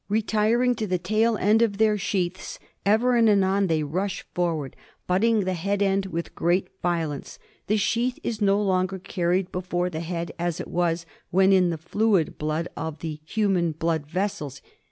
[0.09, 2.57] Retiring to the tail end of their sheaths
[2.87, 7.37] ever and anon they rush forward, butting the head end with great violence.
[7.67, 11.77] The sheath is no longer carried before the head as it was when in the
[11.77, 14.63] fluid blood of the human blood vessels.